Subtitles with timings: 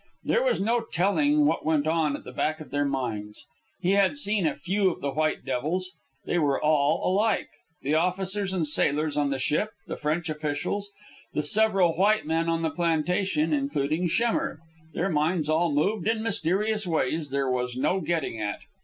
[0.23, 3.45] There was no telling what went on at the back of their minds.
[3.81, 5.93] He had seen a few of the white devils.
[6.25, 7.49] They were all alike
[7.83, 10.89] the officers and sailors on the ship, the French officials,
[11.35, 14.57] the several white men on the plantation, including Schemmer.
[14.95, 18.61] Their minds all moved in mysterious ways there was no getting at.